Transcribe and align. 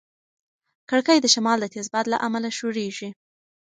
کړکۍ 0.89 1.17
د 1.21 1.27
شمال 1.33 1.57
د 1.61 1.65
تېز 1.73 1.87
باد 1.93 2.05
له 2.13 2.17
امله 2.27 2.49
ښورېږي. 2.57 3.09